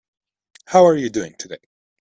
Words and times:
How 0.65 0.83
are 0.87 0.95
you 0.97 1.11
doing 1.11 1.35
today? 1.37 1.59